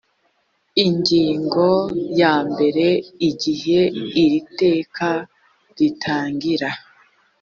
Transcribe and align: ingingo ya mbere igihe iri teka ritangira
ingingo 0.85 1.67
ya 2.21 2.33
mbere 2.49 2.87
igihe 3.29 3.79
iri 4.23 4.39
teka 4.59 5.09
ritangira 5.77 6.69